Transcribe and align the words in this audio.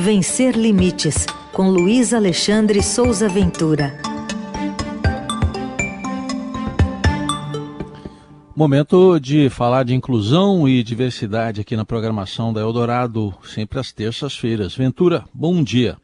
Vencer 0.00 0.56
Limites, 0.56 1.26
com 1.52 1.68
Luiz 1.68 2.14
Alexandre 2.14 2.82
Souza 2.82 3.28
Ventura. 3.28 4.00
Momento 8.56 9.20
de 9.20 9.50
falar 9.50 9.84
de 9.84 9.94
inclusão 9.94 10.66
e 10.66 10.82
diversidade 10.82 11.60
aqui 11.60 11.76
na 11.76 11.84
programação 11.84 12.50
da 12.50 12.62
Eldorado, 12.62 13.34
sempre 13.44 13.78
às 13.78 13.92
terças-feiras. 13.92 14.74
Ventura, 14.74 15.26
bom 15.34 15.62
dia. 15.62 15.98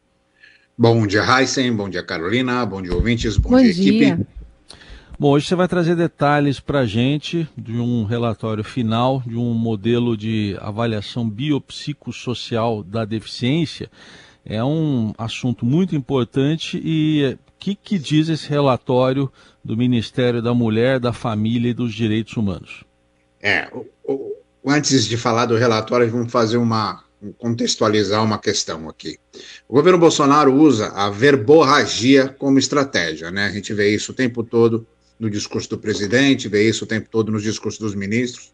Bom 0.77 1.07
dia, 1.07 1.25
Heisen. 1.25 1.75
Bom 1.75 1.89
dia, 1.89 2.03
Carolina. 2.03 2.67
Bom 2.67 2.83
dia, 2.83 2.95
ouvintes. 2.95 3.39
Bom, 3.39 3.49
bom 3.49 3.63
dia, 3.63 3.73
dia, 3.73 4.09
equipe. 4.09 4.27
Bom, 5.19 5.31
hoje 5.31 5.47
você 5.47 5.55
vai 5.55 5.67
trazer 5.67 5.97
detalhes 5.97 6.61
para 6.61 6.81
a 6.81 6.87
gente 6.87 7.49
de 7.57 7.79
um 7.79 8.05
relatório 8.05 8.63
final, 8.63 9.23
de 9.27 9.35
um 9.35 9.55
modelo 9.55 10.15
de 10.15 10.55
avaliação 10.61 11.27
biopsicossocial 11.27 12.83
da 12.83 13.03
deficiência. 13.07 13.91
É 14.45 14.63
um 14.63 15.15
assunto 15.17 15.65
muito 15.65 15.97
importante 15.97 16.79
e 16.85 17.35
o 17.35 17.53
que, 17.59 17.75
que 17.75 17.99
diz 17.99 18.29
esse 18.29 18.47
relatório 18.47 19.33
do 19.65 19.75
Ministério 19.75 20.43
da 20.43 20.53
Mulher, 20.53 21.01
da 21.01 21.15
Família 21.15 21.71
e 21.71 21.75
dos 21.75 21.95
Direitos 21.95 22.37
Humanos? 22.37 22.85
É, 23.41 23.71
o, 23.73 23.87
o, 24.05 24.37
antes 24.67 25.07
de 25.07 25.17
falar 25.17 25.47
do 25.47 25.57
relatório, 25.57 26.11
vamos 26.11 26.31
fazer 26.31 26.59
uma 26.59 27.03
contextualizar 27.39 28.23
uma 28.23 28.39
questão 28.39 28.87
aqui. 28.87 29.17
O 29.67 29.73
governo 29.73 29.99
Bolsonaro 29.99 30.53
usa 30.53 30.89
a 30.89 31.09
verborragia 31.09 32.29
como 32.29 32.59
estratégia, 32.59 33.31
né? 33.31 33.47
A 33.47 33.51
gente 33.51 33.73
vê 33.73 33.95
isso 33.95 34.13
o 34.13 34.15
tempo 34.15 34.45
todo 34.45 34.87
no 35.19 35.31
discurso 35.31 35.71
do 35.71 35.79
presidente, 35.79 36.49
vê 36.49 36.69
isso 36.69 36.85
o 36.85 36.89
tempo 36.89 37.09
todo 37.11 37.33
nos 37.33 37.43
discursos 37.43 37.81
dos 37.81 37.95
ministros. 37.95 38.53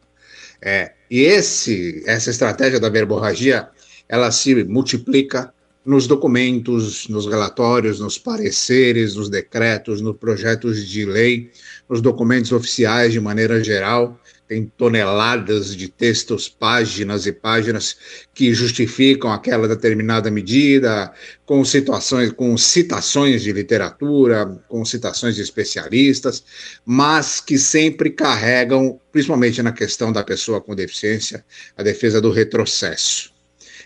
É, 0.60 0.92
e 1.10 1.22
esse, 1.22 2.02
essa 2.06 2.30
estratégia 2.30 2.78
da 2.78 2.88
verborragia, 2.88 3.68
ela 4.08 4.30
se 4.30 4.62
multiplica 4.64 5.52
nos 5.84 6.06
documentos, 6.06 7.08
nos 7.08 7.26
relatórios, 7.26 7.98
nos 7.98 8.16
pareceres, 8.16 9.16
nos 9.16 9.28
decretos, 9.28 10.00
nos 10.00 10.16
projetos 10.16 10.86
de 10.86 11.04
lei, 11.04 11.50
nos 11.88 12.00
documentos 12.00 12.52
oficiais 12.52 13.12
de 13.12 13.20
maneira 13.20 13.62
geral 13.64 14.18
tem 14.52 14.70
toneladas 14.76 15.74
de 15.74 15.88
textos, 15.88 16.46
páginas 16.46 17.24
e 17.24 17.32
páginas 17.32 17.96
que 18.34 18.52
justificam 18.52 19.32
aquela 19.32 19.66
determinada 19.66 20.30
medida, 20.30 21.10
com 21.46 21.64
situações, 21.64 22.30
com 22.30 22.54
citações 22.58 23.42
de 23.42 23.50
literatura, 23.50 24.62
com 24.68 24.84
citações 24.84 25.36
de 25.36 25.40
especialistas, 25.40 26.44
mas 26.84 27.40
que 27.40 27.56
sempre 27.56 28.10
carregam, 28.10 29.00
principalmente 29.10 29.62
na 29.62 29.72
questão 29.72 30.12
da 30.12 30.22
pessoa 30.22 30.60
com 30.60 30.74
deficiência, 30.74 31.42
a 31.74 31.82
defesa 31.82 32.20
do 32.20 32.30
retrocesso. 32.30 33.32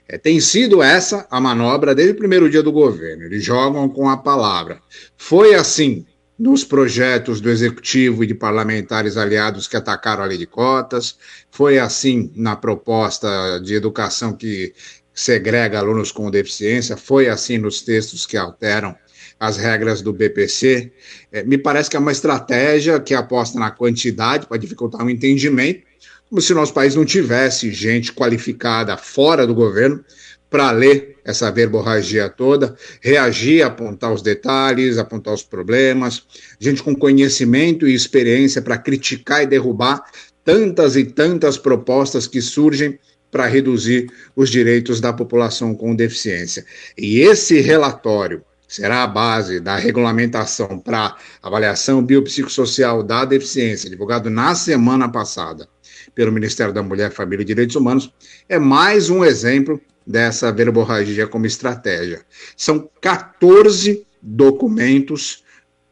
É, 0.08 0.18
tem 0.18 0.40
sido 0.40 0.82
essa 0.82 1.28
a 1.30 1.40
manobra 1.40 1.94
desde 1.94 2.12
o 2.12 2.18
primeiro 2.18 2.50
dia 2.50 2.62
do 2.62 2.72
governo. 2.72 3.22
Eles 3.22 3.44
jogam 3.44 3.88
com 3.88 4.08
a 4.08 4.16
palavra. 4.16 4.80
Foi 5.16 5.54
assim 5.54 6.04
nos 6.38 6.64
projetos 6.64 7.40
do 7.40 7.50
executivo 7.50 8.22
e 8.22 8.26
de 8.26 8.34
parlamentares 8.34 9.16
aliados 9.16 9.66
que 9.66 9.76
atacaram 9.76 10.22
a 10.22 10.26
lei 10.26 10.36
de 10.36 10.46
cotas. 10.46 11.16
Foi 11.50 11.78
assim 11.78 12.30
na 12.36 12.54
proposta 12.54 13.58
de 13.58 13.74
educação 13.74 14.34
que 14.34 14.74
segrega 15.14 15.78
alunos 15.78 16.12
com 16.12 16.30
deficiência. 16.30 16.96
Foi 16.96 17.28
assim 17.28 17.56
nos 17.56 17.80
textos 17.80 18.26
que 18.26 18.36
alteram 18.36 18.94
as 19.40 19.56
regras 19.56 20.02
do 20.02 20.12
BPC. 20.12 20.92
É, 21.32 21.42
me 21.42 21.56
parece 21.56 21.88
que 21.88 21.96
é 21.96 22.00
uma 22.00 22.12
estratégia 22.12 23.00
que 23.00 23.14
aposta 23.14 23.58
na 23.58 23.70
quantidade 23.70 24.46
para 24.46 24.58
dificultar 24.58 25.04
o 25.04 25.10
entendimento, 25.10 25.82
como 26.28 26.40
se 26.40 26.52
nosso 26.52 26.74
país 26.74 26.94
não 26.94 27.04
tivesse 27.04 27.72
gente 27.72 28.12
qualificada 28.12 28.96
fora 28.96 29.46
do 29.46 29.54
governo 29.54 30.04
para 30.50 30.70
ler 30.70 31.15
essa 31.26 31.50
verborragia 31.50 32.28
toda, 32.28 32.76
reagir, 33.00 33.62
apontar 33.62 34.12
os 34.12 34.22
detalhes, 34.22 34.96
apontar 34.96 35.34
os 35.34 35.42
problemas, 35.42 36.22
gente 36.60 36.84
com 36.84 36.94
conhecimento 36.94 37.86
e 37.86 37.94
experiência 37.94 38.62
para 38.62 38.78
criticar 38.78 39.42
e 39.42 39.46
derrubar 39.46 40.04
tantas 40.44 40.94
e 40.94 41.04
tantas 41.04 41.58
propostas 41.58 42.28
que 42.28 42.40
surgem 42.40 42.96
para 43.28 43.46
reduzir 43.46 44.08
os 44.36 44.48
direitos 44.48 45.00
da 45.00 45.12
população 45.12 45.74
com 45.74 45.96
deficiência. 45.96 46.64
E 46.96 47.18
esse 47.18 47.60
relatório 47.60 48.44
será 48.68 49.02
a 49.02 49.06
base 49.08 49.58
da 49.58 49.74
regulamentação 49.74 50.78
para 50.78 51.16
avaliação 51.42 52.04
biopsicossocial 52.04 53.02
da 53.02 53.24
deficiência, 53.24 53.90
divulgado 53.90 54.30
na 54.30 54.54
semana 54.54 55.08
passada 55.08 55.68
pelo 56.14 56.30
Ministério 56.30 56.72
da 56.72 56.84
Mulher, 56.84 57.10
Família 57.10 57.42
e 57.42 57.46
Direitos 57.46 57.74
Humanos, 57.74 58.12
é 58.48 58.58
mais 58.60 59.10
um 59.10 59.24
exemplo 59.24 59.80
dessa 60.06 60.52
verborragia 60.52 61.26
como 61.26 61.46
estratégia. 61.46 62.22
São 62.56 62.88
14 63.00 64.06
documentos 64.22 65.44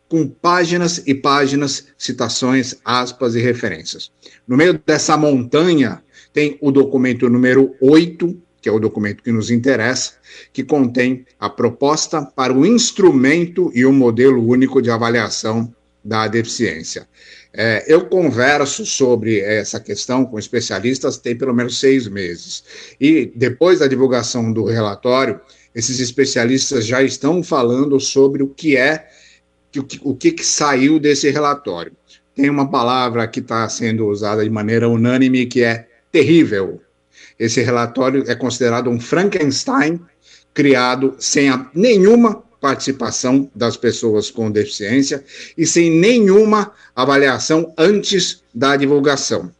com 0.09 0.29
páginas 0.29 1.03
e 1.07 1.15
páginas, 1.15 1.87
citações, 1.99 2.77
aspas 2.85 3.35
e 3.35 3.41
referências. 3.41 4.13
No 4.47 4.57
meio 4.57 4.81
dessa 4.87 5.17
montanha 5.17 6.03
tem 6.33 6.57
o 6.61 6.71
documento 6.71 7.29
número 7.29 7.75
8, 7.81 8.41
que 8.61 8.69
é 8.69 8.73
o 8.73 8.79
documento 8.79 9.23
que 9.23 9.33
nos 9.33 9.51
interessa, 9.51 10.13
que 10.53 10.63
contém 10.63 11.27
a 11.39 11.49
proposta 11.49 12.23
para 12.23 12.53
o 12.53 12.65
instrumento 12.65 13.71
e 13.75 13.85
o 13.85 13.93
modelo 13.93 14.47
único 14.47 14.81
de 14.81 14.91
avaliação 14.91 15.75
da 16.04 16.28
deficiência. 16.28 17.09
É, 17.56 17.84
eu 17.87 18.06
converso 18.06 18.84
sobre 18.84 19.41
essa 19.41 19.78
questão 19.78 20.26
com 20.26 20.38
especialistas 20.38 21.16
tem 21.16 21.37
pelo 21.37 21.54
menos 21.54 21.78
seis 21.78 22.09
meses. 22.09 22.65
E 23.00 23.32
depois 23.34 23.78
da 23.78 23.87
divulgação 23.87 24.53
do 24.53 24.65
relatório, 24.65 25.41
esses 25.75 26.00
especialistas 26.00 26.87
já 26.87 27.03
estão 27.03 27.42
falando 27.42 27.98
sobre 28.00 28.42
o 28.42 28.48
que 28.48 28.76
é, 28.76 29.09
o 29.76 29.82
que, 29.82 30.00
o 30.03 30.15
que, 30.15 30.32
que 30.32 30.44
saiu 30.44 30.98
desse 30.98 31.31
relatório. 31.31 31.92
Tem 32.34 32.50
uma 32.50 32.69
palavra 32.69 33.26
que 33.28 33.41
está 33.41 33.69
sendo 33.69 34.06
usada 34.06 34.42
de 34.42 34.50
maneira 34.50 34.88
unânime 34.88 35.47
que 35.47 35.62
é 35.62 35.86
terrível. 36.10 36.81
Esse 37.38 37.62
relatório 37.62 38.25
é 38.26 38.34
considerado 38.34 38.91
um 38.91 39.00
Frankenstein 39.00 40.00
criado 40.53 41.16
sem 41.19 41.50
nenhuma 41.75 42.44
participação 42.65 43.51
das 43.55 43.77
pessoas 43.77 44.31
com 44.31 44.51
deficiência 44.51 45.23
e 45.55 45.67
sem 45.67 45.91
nenhuma 45.91 46.73
avaliação 46.97 47.75
antes 47.77 48.43
da 48.55 48.75
divulgação. 48.75 49.53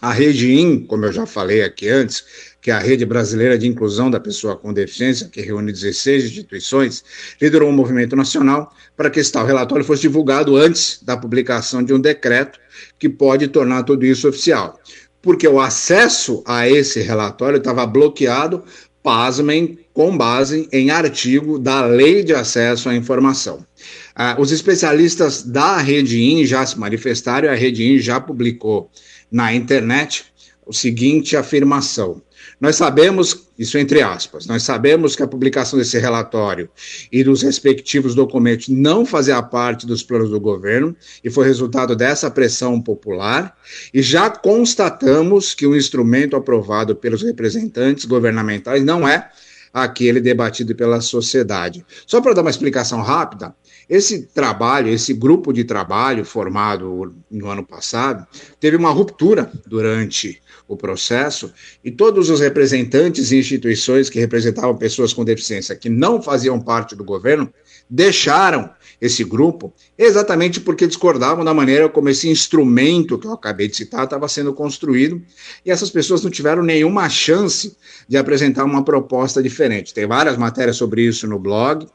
A 0.00 0.12
Rede 0.12 0.52
IN, 0.52 0.84
como 0.84 1.04
eu 1.04 1.12
já 1.12 1.24
falei 1.24 1.62
aqui 1.62 1.88
antes, 1.88 2.24
que 2.60 2.72
é 2.72 2.74
a 2.74 2.80
Rede 2.80 3.06
Brasileira 3.06 3.56
de 3.56 3.68
Inclusão 3.68 4.10
da 4.10 4.18
Pessoa 4.18 4.56
com 4.56 4.72
Deficiência, 4.72 5.28
que 5.28 5.40
reúne 5.40 5.70
16 5.70 6.24
instituições, 6.24 7.04
liderou 7.40 7.68
um 7.68 7.72
movimento 7.72 8.16
nacional 8.16 8.74
para 8.96 9.08
que 9.08 9.20
esse 9.20 9.30
tal 9.30 9.46
relatório 9.46 9.84
fosse 9.84 10.02
divulgado 10.02 10.56
antes 10.56 11.00
da 11.00 11.16
publicação 11.16 11.80
de 11.80 11.94
um 11.94 12.00
decreto 12.00 12.58
que 12.98 13.08
pode 13.08 13.46
tornar 13.46 13.84
tudo 13.84 14.04
isso 14.04 14.28
oficial. 14.28 14.80
Porque 15.20 15.46
o 15.46 15.60
acesso 15.60 16.42
a 16.44 16.68
esse 16.68 17.00
relatório 17.02 17.58
estava 17.58 17.86
bloqueado 17.86 18.64
pasmem, 19.02 19.78
com 19.92 20.16
base 20.16 20.68
em 20.72 20.90
artigo 20.90 21.58
da 21.58 21.84
Lei 21.84 22.22
de 22.22 22.32
Acesso 22.32 22.88
à 22.88 22.94
Informação. 22.94 23.66
Ah, 24.14 24.36
os 24.38 24.52
especialistas 24.52 25.42
da 25.42 25.78
Rede 25.78 26.22
In 26.22 26.44
já 26.44 26.64
se 26.64 26.78
manifestaram 26.78 27.48
e 27.48 27.50
a 27.50 27.54
Rede 27.54 27.84
In 27.84 27.98
já 27.98 28.20
publicou 28.20 28.90
na 29.30 29.54
internet 29.54 30.24
o 30.66 30.72
seguinte 30.72 31.36
afirmação: 31.36 32.22
nós 32.60 32.76
sabemos, 32.76 33.48
isso 33.58 33.76
entre 33.78 34.02
aspas, 34.02 34.46
nós 34.46 34.62
sabemos 34.62 35.16
que 35.16 35.22
a 35.22 35.26
publicação 35.26 35.78
desse 35.78 35.98
relatório 35.98 36.68
e 37.10 37.24
dos 37.24 37.42
respectivos 37.42 38.14
documentos 38.14 38.68
não 38.68 39.04
fazia 39.04 39.42
parte 39.42 39.86
dos 39.86 40.02
planos 40.02 40.30
do 40.30 40.40
governo 40.40 40.94
e 41.24 41.30
foi 41.30 41.46
resultado 41.46 41.96
dessa 41.96 42.30
pressão 42.30 42.80
popular, 42.80 43.56
e 43.92 44.02
já 44.02 44.30
constatamos 44.30 45.54
que 45.54 45.66
o 45.66 45.76
instrumento 45.76 46.36
aprovado 46.36 46.94
pelos 46.94 47.22
representantes 47.22 48.04
governamentais 48.04 48.84
não 48.84 49.08
é 49.08 49.30
aquele 49.72 50.20
debatido 50.20 50.74
pela 50.74 51.00
sociedade. 51.00 51.84
Só 52.06 52.20
para 52.20 52.34
dar 52.34 52.42
uma 52.42 52.50
explicação 52.50 53.00
rápida, 53.00 53.54
esse 53.88 54.26
trabalho, 54.26 54.88
esse 54.88 55.12
grupo 55.12 55.52
de 55.52 55.64
trabalho 55.64 56.24
formado 56.24 57.14
no 57.30 57.48
ano 57.48 57.64
passado, 57.64 58.26
teve 58.60 58.76
uma 58.76 58.90
ruptura 58.90 59.50
durante 59.66 60.40
o 60.68 60.76
processo 60.76 61.52
e 61.84 61.90
todos 61.90 62.30
os 62.30 62.40
representantes 62.40 63.30
e 63.30 63.38
instituições 63.38 64.08
que 64.08 64.18
representavam 64.18 64.76
pessoas 64.76 65.12
com 65.12 65.24
deficiência 65.24 65.76
que 65.76 65.88
não 65.88 66.22
faziam 66.22 66.60
parte 66.60 66.96
do 66.96 67.04
governo 67.04 67.52
deixaram 67.88 68.70
esse 69.00 69.24
grupo 69.24 69.72
exatamente 69.98 70.60
porque 70.60 70.86
discordavam 70.86 71.44
da 71.44 71.52
maneira 71.52 71.88
como 71.88 72.08
esse 72.08 72.28
instrumento 72.28 73.18
que 73.18 73.26
eu 73.26 73.32
acabei 73.32 73.68
de 73.68 73.76
citar 73.76 74.04
estava 74.04 74.28
sendo 74.28 74.54
construído 74.54 75.20
e 75.64 75.70
essas 75.70 75.90
pessoas 75.90 76.22
não 76.22 76.30
tiveram 76.30 76.62
nenhuma 76.62 77.08
chance 77.08 77.76
de 78.08 78.16
apresentar 78.16 78.64
uma 78.64 78.84
proposta 78.84 79.42
diferente. 79.42 79.92
Tem 79.92 80.06
várias 80.06 80.36
matérias 80.36 80.76
sobre 80.76 81.02
isso 81.02 81.26
no 81.26 81.38
blog, 81.38 81.86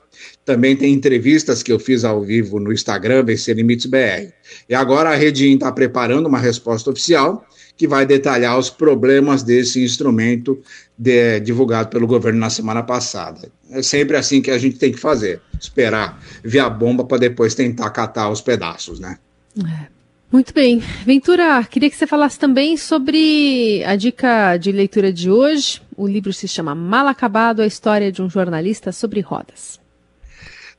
também 0.46 0.75
tem 0.75 0.94
entrevistas 0.94 1.62
que 1.62 1.72
eu 1.72 1.80
fiz 1.80 2.04
ao 2.04 2.22
vivo 2.24 2.60
no 2.60 2.72
Instagram, 2.72 3.24
Vencer 3.24 3.56
Limites 3.56 3.86
BR. 3.86 4.31
E 4.69 4.75
agora 4.75 5.10
a 5.10 5.16
Redin 5.16 5.56
está 5.56 5.72
preparando 5.72 6.28
uma 6.28 6.40
resposta 6.40 6.90
oficial 6.90 7.46
que 7.78 7.88
vai 7.88 8.06
detalhar 8.06 8.58
os 8.58 8.69
problemas 8.69 9.44
desse 9.44 9.84
instrumento 9.84 10.60
de, 10.98 11.40
divulgado 11.40 11.90
pelo 11.90 12.08
governo 12.08 12.40
na 12.40 12.50
semana 12.50 12.81
passada. 12.81 13.52
É 13.69 13.81
sempre 13.84 14.18
assim 14.18 14.42
que 14.42 14.50
a 14.50 14.58
gente 14.58 14.78
tem 14.78 14.92
que 14.92 15.00
fazer: 15.00 15.42
esperar 15.60 16.19
ver 16.44 16.60
a 16.60 16.69
bomba 16.69 17.06
para 17.06 17.19
depois 17.19 17.54
tentar 17.54 17.90
catar 17.92 18.30
os 18.30 18.42
pedaços, 18.42 19.00
né? 19.00 19.18
É. 19.60 19.98
Muito 20.30 20.54
bem. 20.54 20.80
Ventura, 21.06 21.64
queria 21.64 21.90
que 21.90 21.96
você 21.96 22.06
falasse 22.06 22.38
também 22.38 22.75
sobre 22.75 23.81
a 23.86 23.96
dica 23.96 24.58
de 24.58 24.74
leitura 24.74 25.14
de 25.14 25.31
hoje. 25.31 25.81
O 25.96 26.06
livro 26.06 26.34
se 26.34 26.50
chama 26.50 26.75
Mal 26.75 27.08
Acabado, 27.08 27.62
a 27.62 27.66
história 27.66 28.12
de 28.12 28.22
um 28.22 28.30
jornalista 28.30 28.92
sobre 28.92 29.22
rodas. 29.22 29.80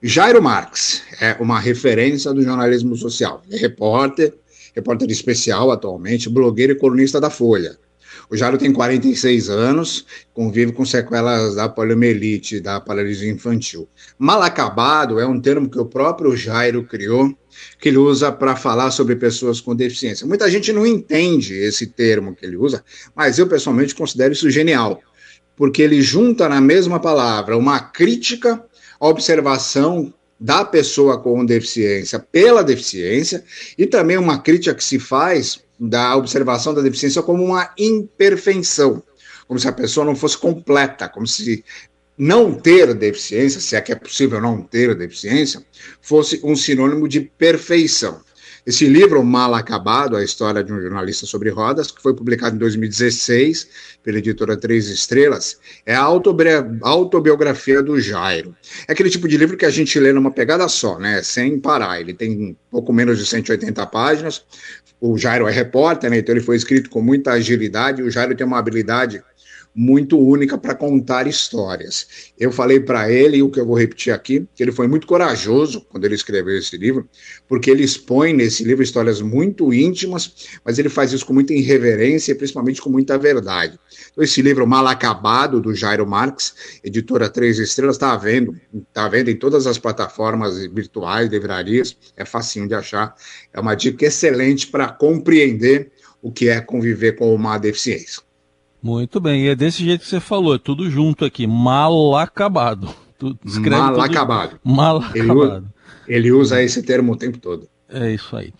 Jairo 0.00 0.40
Marx 0.40 1.02
é 1.20 1.36
uma 1.40 1.58
referência 1.58 2.32
do 2.32 2.40
jornalismo 2.40 2.96
social. 2.96 3.42
é 3.50 3.56
repórter, 3.56 4.32
repórter 4.72 5.10
especial 5.10 5.72
atualmente, 5.72 6.30
blogueiro 6.30 6.72
e 6.72 6.76
colunista 6.76 7.20
da 7.20 7.30
Folha. 7.30 7.76
O 8.30 8.36
Jairo 8.36 8.58
tem 8.58 8.72
46 8.72 9.50
anos, 9.50 10.06
convive 10.32 10.70
com 10.70 10.84
sequelas 10.84 11.56
da 11.56 11.68
poliomielite, 11.68 12.60
da 12.60 12.78
paralisia 12.78 13.28
infantil. 13.28 13.88
Mal 14.16 14.40
acabado 14.40 15.18
é 15.18 15.26
um 15.26 15.40
termo 15.40 15.68
que 15.68 15.80
o 15.80 15.86
próprio 15.86 16.36
Jairo 16.36 16.84
criou, 16.84 17.36
que 17.80 17.88
ele 17.88 17.98
usa 17.98 18.30
para 18.30 18.54
falar 18.54 18.92
sobre 18.92 19.16
pessoas 19.16 19.60
com 19.60 19.74
deficiência. 19.74 20.26
Muita 20.28 20.48
gente 20.48 20.72
não 20.72 20.86
entende 20.86 21.54
esse 21.54 21.88
termo 21.88 22.36
que 22.36 22.46
ele 22.46 22.56
usa, 22.56 22.84
mas 23.16 23.36
eu 23.36 23.48
pessoalmente 23.48 23.96
considero 23.96 24.32
isso 24.32 24.48
genial, 24.48 25.00
porque 25.56 25.82
ele 25.82 26.00
junta 26.02 26.48
na 26.48 26.60
mesma 26.60 27.00
palavra 27.00 27.56
uma 27.56 27.80
crítica, 27.80 28.64
observação 28.98 30.12
da 30.40 30.64
pessoa 30.64 31.20
com 31.20 31.44
deficiência 31.44 32.18
pela 32.18 32.62
deficiência 32.62 33.44
e 33.76 33.86
também 33.86 34.16
uma 34.16 34.38
crítica 34.38 34.74
que 34.74 34.84
se 34.84 34.98
faz 34.98 35.60
da 35.78 36.16
observação 36.16 36.74
da 36.74 36.80
deficiência 36.80 37.22
como 37.22 37.44
uma 37.44 37.72
imperfeição, 37.78 39.02
como 39.46 39.58
se 39.58 39.68
a 39.68 39.72
pessoa 39.72 40.06
não 40.06 40.14
fosse 40.14 40.38
completa, 40.38 41.08
como 41.08 41.26
se 41.26 41.64
não 42.16 42.52
ter 42.52 42.94
deficiência, 42.94 43.60
se 43.60 43.76
é 43.76 43.80
que 43.80 43.92
é 43.92 43.94
possível 43.94 44.40
não 44.40 44.60
ter 44.60 44.94
deficiência, 44.96 45.64
fosse 46.00 46.40
um 46.42 46.56
sinônimo 46.56 47.08
de 47.08 47.20
perfeição. 47.20 48.20
Esse 48.68 48.86
livro, 48.86 49.24
Mal 49.24 49.54
Acabado, 49.54 50.14
a 50.14 50.22
história 50.22 50.62
de 50.62 50.70
um 50.70 50.78
jornalista 50.78 51.24
sobre 51.24 51.48
rodas, 51.48 51.90
que 51.90 52.02
foi 52.02 52.12
publicado 52.12 52.54
em 52.54 52.58
2016 52.58 53.66
pela 54.02 54.18
editora 54.18 54.58
Três 54.58 54.90
Estrelas, 54.90 55.58
é 55.86 55.94
a 55.94 56.02
autobiografia 56.02 57.82
do 57.82 57.98
Jairo. 57.98 58.54
É 58.86 58.92
aquele 58.92 59.08
tipo 59.08 59.26
de 59.26 59.38
livro 59.38 59.56
que 59.56 59.64
a 59.64 59.70
gente 59.70 59.98
lê 59.98 60.12
numa 60.12 60.30
pegada 60.30 60.68
só, 60.68 60.98
né, 60.98 61.22
sem 61.22 61.58
parar. 61.58 61.98
Ele 61.98 62.12
tem 62.12 62.54
pouco 62.70 62.92
menos 62.92 63.16
de 63.16 63.24
180 63.24 63.86
páginas. 63.86 64.44
O 65.00 65.16
Jairo 65.16 65.48
é 65.48 65.50
repórter, 65.50 66.10
né, 66.10 66.18
então 66.18 66.34
ele 66.34 66.44
foi 66.44 66.56
escrito 66.56 66.90
com 66.90 67.00
muita 67.00 67.32
agilidade. 67.32 68.02
O 68.02 68.10
Jairo 68.10 68.36
tem 68.36 68.46
uma 68.46 68.58
habilidade 68.58 69.24
muito 69.80 70.18
única 70.18 70.58
para 70.58 70.74
contar 70.74 71.28
histórias. 71.28 72.32
Eu 72.36 72.50
falei 72.50 72.80
para 72.80 73.12
ele, 73.12 73.40
o 73.40 73.48
que 73.48 73.60
eu 73.60 73.64
vou 73.64 73.78
repetir 73.78 74.12
aqui, 74.12 74.44
que 74.52 74.60
ele 74.60 74.72
foi 74.72 74.88
muito 74.88 75.06
corajoso 75.06 75.86
quando 75.88 76.04
ele 76.04 76.16
escreveu 76.16 76.58
esse 76.58 76.76
livro, 76.76 77.08
porque 77.46 77.70
ele 77.70 77.84
expõe 77.84 78.32
nesse 78.32 78.64
livro 78.64 78.82
histórias 78.82 79.20
muito 79.20 79.72
íntimas, 79.72 80.48
mas 80.64 80.80
ele 80.80 80.88
faz 80.88 81.12
isso 81.12 81.24
com 81.24 81.32
muita 81.32 81.52
irreverência 81.52 82.32
e 82.32 82.34
principalmente 82.34 82.82
com 82.82 82.90
muita 82.90 83.16
verdade. 83.16 83.78
Então, 84.10 84.24
esse 84.24 84.42
livro 84.42 84.66
Mal 84.66 84.84
Acabado, 84.88 85.60
do 85.60 85.72
Jairo 85.72 86.04
Marx, 86.04 86.80
editora 86.82 87.28
Três 87.28 87.60
Estrelas, 87.60 87.94
está 87.94 88.16
vendo, 88.16 88.60
está 88.88 89.08
vendo 89.08 89.30
em 89.30 89.36
todas 89.36 89.64
as 89.68 89.78
plataformas 89.78 90.58
virtuais, 90.66 91.30
livrarias, 91.30 91.96
é 92.16 92.24
facinho 92.24 92.66
de 92.66 92.74
achar. 92.74 93.14
É 93.52 93.60
uma 93.60 93.76
dica 93.76 94.06
excelente 94.06 94.66
para 94.66 94.88
compreender 94.88 95.92
o 96.20 96.32
que 96.32 96.48
é 96.48 96.60
conviver 96.60 97.12
com 97.12 97.32
uma 97.32 97.58
deficiência. 97.58 98.26
Muito 98.82 99.20
bem, 99.20 99.44
e 99.44 99.48
é 99.48 99.54
desse 99.54 99.84
jeito 99.84 100.02
que 100.02 100.08
você 100.08 100.20
falou, 100.20 100.54
é 100.54 100.58
tudo 100.58 100.88
junto 100.90 101.24
aqui, 101.24 101.46
mal 101.46 102.16
acabado. 102.16 102.86
mal 102.86 102.94
tudo... 103.18 104.00
acabado. 104.00 104.60
Mal 104.62 105.02
ele 105.14 105.30
acabado. 105.30 105.50
Usa, 105.50 105.74
ele 106.06 106.32
usa 106.32 106.62
esse 106.62 106.82
termo 106.82 107.12
o 107.12 107.16
tempo 107.16 107.38
todo. 107.38 107.68
É 107.88 108.10
isso 108.10 108.36
aí. 108.36 108.52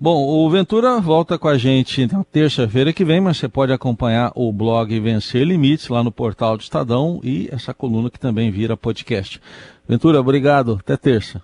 Bom, 0.00 0.28
o 0.28 0.48
Ventura 0.48 1.00
volta 1.00 1.36
com 1.36 1.48
a 1.48 1.58
gente 1.58 2.06
na 2.06 2.22
terça-feira 2.22 2.92
que 2.92 3.04
vem, 3.04 3.20
mas 3.20 3.36
você 3.36 3.48
pode 3.48 3.72
acompanhar 3.72 4.30
o 4.36 4.52
blog 4.52 4.98
Vencer 5.00 5.42
Limites 5.42 5.88
lá 5.88 6.04
no 6.04 6.12
portal 6.12 6.56
do 6.56 6.62
Estadão 6.62 7.20
e 7.22 7.48
essa 7.50 7.74
coluna 7.74 8.08
que 8.08 8.18
também 8.18 8.48
vira 8.48 8.76
podcast. 8.76 9.40
Ventura, 9.88 10.20
obrigado. 10.20 10.78
Até 10.80 10.96
terça. 10.96 11.42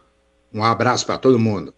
Um 0.53 0.63
abraço 0.63 1.05
para 1.05 1.19
todo 1.19 1.37
mundo. 1.37 1.75